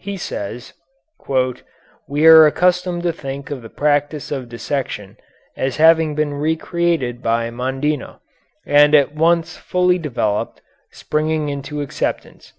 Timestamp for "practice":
3.68-4.32